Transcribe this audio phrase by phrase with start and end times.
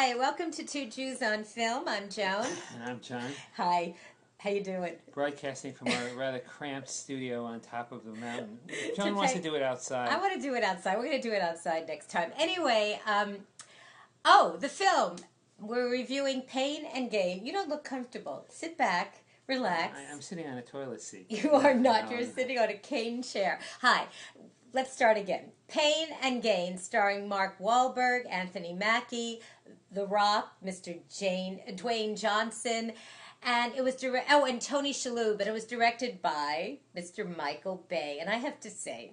[0.00, 1.88] Hi, welcome to Two Jews on Film.
[1.88, 2.46] I'm Joan.
[2.74, 3.96] And I'm John, Hi,
[4.38, 4.92] how you doing?
[5.12, 8.60] broadcasting from our rather cramped studio on top of the mountain.
[8.96, 10.10] John wants to do it outside.
[10.10, 10.98] I want to do it outside.
[10.98, 12.30] We're going to do it outside next time.
[12.38, 13.38] Anyway, um,
[14.24, 15.16] oh, the film.
[15.58, 17.44] We're reviewing Pain and Gain.
[17.44, 18.46] You don't look comfortable.
[18.48, 19.98] Sit back, relax.
[19.98, 21.26] I, am sitting on a toilet seat.
[21.28, 22.08] You are not.
[22.08, 23.58] No, You're sitting on a cane chair.
[23.80, 24.04] Hi.
[24.72, 25.46] Let's start again.
[25.66, 29.40] Pain and Gain, starring Mark Wahlberg, Anthony Mackie,
[29.90, 30.98] The Rock, Mr.
[31.08, 32.92] Jane, Dwayne Johnson,
[33.42, 34.28] and it was direct.
[34.30, 37.36] Oh, and Tony Shalhoub, but it was directed by Mr.
[37.36, 38.18] Michael Bay.
[38.20, 39.12] And I have to say,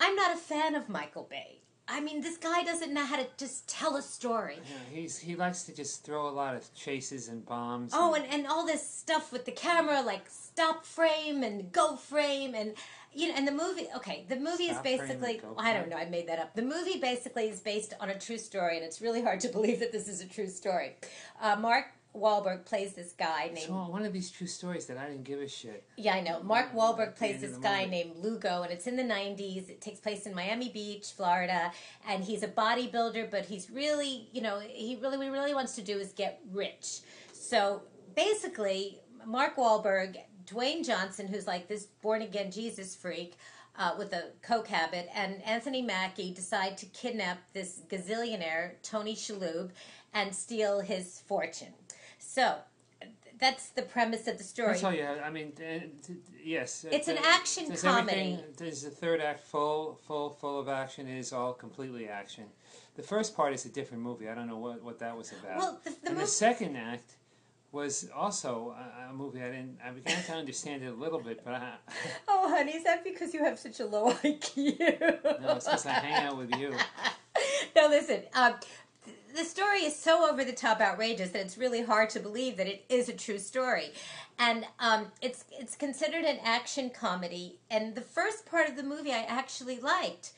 [0.00, 1.60] I'm not a fan of Michael Bay.
[1.96, 4.58] I mean, this guy doesn't know how to just tell a story.
[4.68, 7.92] Yeah, he's he likes to just throw a lot of chases and bombs.
[7.94, 12.54] Oh, and, and all this stuff with the camera, like stop frame and go frame,
[12.54, 12.74] and
[13.14, 13.88] you know, and the movie.
[13.96, 15.40] Okay, the movie Stop is basically.
[15.56, 15.96] I don't know.
[15.96, 16.54] I made that up.
[16.54, 19.80] The movie basically is based on a true story, and it's really hard to believe
[19.80, 20.96] that this is a true story.
[21.40, 23.66] Uh, Mark Wahlberg plays this guy named.
[23.66, 25.84] so one of these true stories that I didn't give a shit.
[25.96, 26.42] Yeah, I know.
[26.42, 27.90] Mark Wahlberg plays this guy movie.
[27.90, 29.68] named Lugo, and it's in the 90s.
[29.68, 31.72] It takes place in Miami Beach, Florida,
[32.08, 35.74] and he's a bodybuilder, but he's really, you know, he really, what he really wants
[35.76, 37.00] to do is get rich.
[37.32, 37.82] So
[38.14, 43.34] basically, Mark Wahlberg, Dwayne Johnson, who's like this born again Jesus freak,
[43.78, 49.70] uh, with a coke habit, and Anthony Mackie decide to kidnap this gazillionaire, Tony Shalhoub,
[50.14, 51.74] and steal his fortune.
[52.26, 52.56] So
[53.38, 54.72] that's the premise of the story.
[54.72, 55.18] That's all you have.
[55.24, 55.86] I mean, uh,
[56.42, 56.84] yes.
[56.84, 58.38] uh, It's an action does comedy.
[58.56, 61.06] Does the third act full, full, full of action?
[61.06, 62.44] It is all completely action.
[62.96, 64.28] The first part is a different movie.
[64.28, 65.58] I don't know what, what that was about.
[65.58, 67.12] Well, the, the and the second act
[67.72, 69.78] was also a, a movie I didn't.
[69.86, 71.72] I began to understand it a little bit, but I,
[72.28, 74.78] Oh, honey, is that because you have such a low IQ?
[75.42, 76.74] no, it's because I hang out with you.
[77.76, 78.22] no, listen.
[78.34, 78.54] Um,
[79.36, 82.66] the story is so over the top outrageous that it's really hard to believe that
[82.66, 83.92] it is a true story,
[84.38, 87.58] and um, it's it's considered an action comedy.
[87.70, 90.32] And the first part of the movie I actually liked.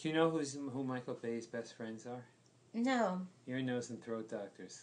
[0.00, 2.22] Do you know who's who Michael Bay's best friends are?
[2.74, 4.82] No, Ear, nose, and throat doctors.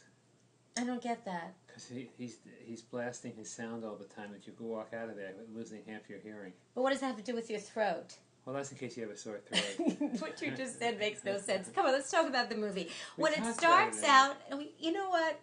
[0.77, 1.53] I don't get that.
[1.67, 5.09] Because he, he's he's blasting his sound all the time that you could walk out
[5.09, 6.53] of there losing half your hearing.
[6.73, 8.17] But what does that have to do with your throat?
[8.45, 10.19] Well, that's in case you have a sore throat.
[10.19, 11.69] what you just said makes no sense.
[11.73, 12.89] Come on, let's talk about the movie.
[13.17, 15.39] We when it starts about out, you know what?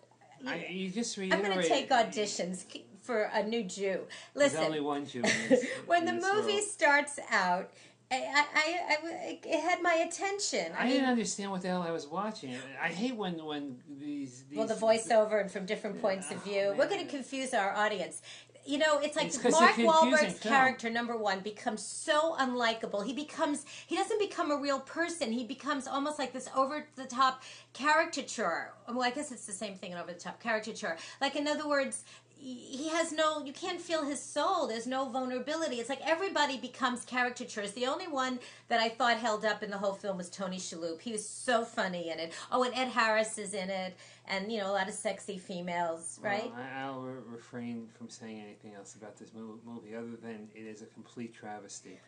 [0.47, 2.65] I, you just I'm going to take auditions
[3.03, 4.01] for a new Jew.
[4.35, 5.19] Listen, There's only one Jew.
[5.19, 6.63] In this, when the movie world.
[6.65, 7.71] starts out,
[8.11, 10.73] I, I, I, I- it had my attention.
[10.77, 12.55] I I mean, didn't understand what the hell I was watching.
[12.83, 16.49] I hate when when these, these well, the voiceover and from different points of Oh,
[16.49, 16.75] view.
[16.77, 18.23] We're going to confuse our audience.
[18.71, 20.55] You know, it's like It's Mark Wahlberg's film.
[20.55, 23.05] character, number one, becomes so unlikable.
[23.05, 25.33] He becomes, he doesn't become a real person.
[25.33, 27.43] He becomes almost like this over the top
[27.73, 28.73] caricature.
[28.89, 30.97] Well, I guess it's the same thing, an over the top caricature.
[31.21, 32.05] Like, in other words,
[32.41, 34.67] he has no you can't feel his soul.
[34.67, 35.77] There's no vulnerability.
[35.77, 37.73] It's like everybody becomes caricatures.
[37.73, 41.01] The only one that i thought held up in the whole film was tony shalhoub.
[41.01, 42.33] He was so funny in it.
[42.51, 43.97] Oh and ed harris is in it.
[44.27, 46.51] And you know a lot of sexy females right?
[46.53, 50.49] Well, I, I'll re- refrain from saying anything else about this mo- movie other than
[50.55, 51.99] it is a complete travesty.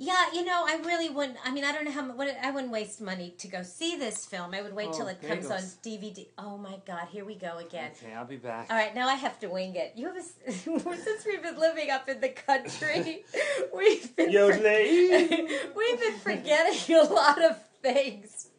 [0.00, 2.50] Yeah you know i really wouldn't i mean i don't know how mu- what i
[2.52, 5.50] wouldn't waste money to go see this film i would wait Oh, till it comes
[5.50, 8.68] on dvd oh my god here we go again Okay, I'll be back.
[8.70, 9.92] All right, now I have to wing it.
[9.96, 13.24] You have a, since we've been living up in the country,
[13.76, 15.48] we've been Yodeling.
[15.76, 18.50] we've been forgetting a lot of things.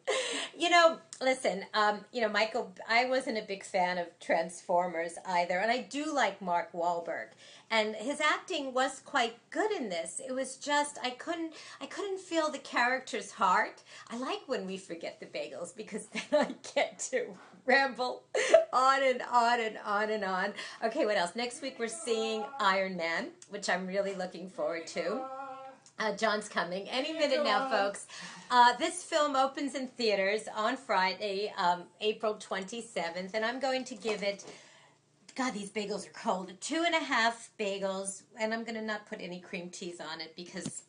[0.57, 5.59] You know, listen, um, you know, Michael, I wasn't a big fan of Transformers either,
[5.59, 7.27] and I do like Mark Wahlberg,
[7.69, 10.21] and his acting was quite good in this.
[10.25, 13.83] It was just I couldn't I couldn't feel the character's heart.
[14.09, 17.25] I like when we forget the bagels because then I get to
[17.65, 18.23] ramble
[18.73, 20.53] on and on and on and on.
[20.83, 21.35] Okay, what else?
[21.35, 25.21] Next week we're seeing Iron Man, which I'm really looking forward to.
[25.99, 28.07] Uh, John's coming any minute now, folks.
[28.49, 33.95] Uh, this film opens in theaters on Friday, um, April 27th, and I'm going to
[33.95, 34.45] give it.
[35.35, 36.53] God, these bagels are cold.
[36.61, 40.21] Two and a half bagels, and I'm going to not put any cream cheese on
[40.21, 40.83] it because,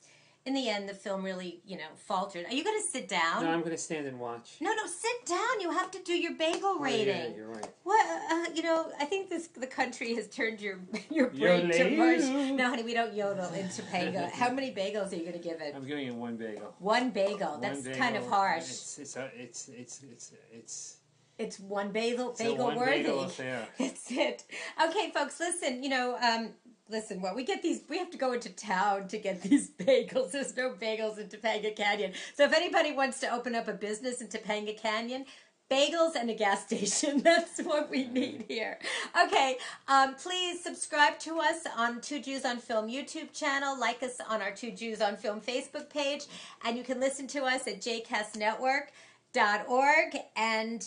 [0.46, 2.46] in the end, the film really, you know, faltered.
[2.46, 3.44] Are you going to sit down?
[3.44, 4.56] No, I'm going to stand and watch.
[4.60, 5.60] no, no, sit down.
[5.60, 7.08] You have to do your bagel Oh, rating.
[7.08, 7.66] yeah, you're right.
[7.82, 8.90] What uh, you know?
[8.98, 12.52] I think this the country has turned your your brain to mush.
[12.56, 14.30] No, honey, we don't yodel in Topanga.
[14.32, 15.74] How many bagels are you going to give it?
[15.76, 16.74] I'm giving it one bagel.
[16.78, 17.52] One bagel.
[17.52, 17.98] One That's bagel.
[17.98, 18.62] kind of harsh.
[18.62, 20.96] It's it's uh, it's it's it's it's,
[21.38, 23.02] It's one bagel it's a bagel one worthy.
[23.02, 23.30] bagel.
[23.78, 24.44] That's it.
[24.88, 25.82] Okay, folks, listen.
[25.82, 26.50] You know, um,
[26.90, 27.20] listen.
[27.20, 27.82] Well, we get these.
[27.88, 30.32] We have to go into town to get these bagels.
[30.32, 32.12] There's no bagels in Topanga Canyon.
[32.34, 35.24] So if anybody wants to open up a business in Topanga Canyon,
[35.70, 37.20] bagels and a gas station.
[37.20, 38.78] That's what we need here.
[39.26, 39.56] Okay,
[39.88, 43.78] um, please subscribe to us on Two Jews on Film YouTube channel.
[43.78, 46.24] Like us on our Two Jews on Film Facebook page,
[46.64, 50.16] and you can listen to us at jcastnetwork.org.
[50.36, 50.84] And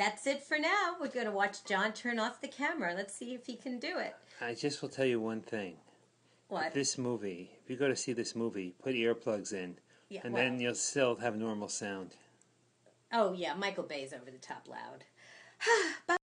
[0.00, 0.96] that's it for now.
[0.98, 2.94] We're going to watch John turn off the camera.
[2.96, 4.16] Let's see if he can do it.
[4.40, 5.74] I just will tell you one thing.
[6.48, 6.72] What?
[6.72, 9.76] This movie, if you go to see this movie, put earplugs in,
[10.08, 12.16] Yeah, and well- then you'll still have normal sound.
[13.12, 15.04] Oh yeah, Michael Bay's over the top loud.
[16.06, 16.16] Bye.